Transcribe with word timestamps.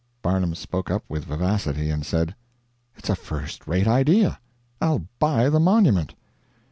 Barnum 0.23 0.55
spoke 0.55 0.89
up 0.89 1.03
with 1.07 1.25
vivacity 1.25 1.91
and 1.91 2.03
said: 2.03 2.33
"It's 2.95 3.07
a 3.07 3.15
first 3.15 3.67
rate 3.67 3.87
idea. 3.87 4.39
I'll 4.81 5.05
buy 5.19 5.47
the 5.47 5.59
Monument." 5.59 6.15